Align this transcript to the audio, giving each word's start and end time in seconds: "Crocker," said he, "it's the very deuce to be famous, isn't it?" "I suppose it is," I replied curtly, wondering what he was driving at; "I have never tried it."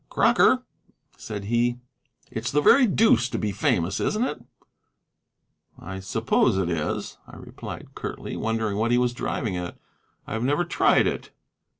"Crocker," 0.09 0.63
said 1.15 1.43
he, 1.43 1.77
"it's 2.31 2.51
the 2.51 2.59
very 2.59 2.87
deuce 2.87 3.29
to 3.29 3.37
be 3.37 3.51
famous, 3.51 3.99
isn't 3.99 4.23
it?" 4.23 4.41
"I 5.77 5.99
suppose 5.99 6.57
it 6.57 6.71
is," 6.71 7.19
I 7.27 7.35
replied 7.35 7.93
curtly, 7.93 8.35
wondering 8.35 8.77
what 8.77 8.89
he 8.89 8.97
was 8.97 9.13
driving 9.13 9.55
at; 9.57 9.77
"I 10.25 10.33
have 10.33 10.43
never 10.43 10.65
tried 10.65 11.05
it." 11.05 11.29